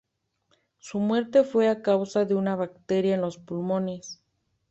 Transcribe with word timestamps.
Su 0.79 0.97
muerte 0.99 1.43
fue 1.43 1.69
a 1.69 1.83
causa 1.83 2.25
de 2.25 2.33
una 2.33 2.55
bacteria 2.55 3.13
en 3.13 3.21
los 3.21 3.37
pulmones. 3.37 4.19